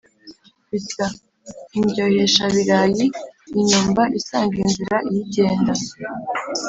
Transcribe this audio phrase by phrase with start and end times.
[0.71, 1.05] Bita
[1.77, 5.73] "Indyohesha-birayi!"Inyumba isanga inzira iyo igenda,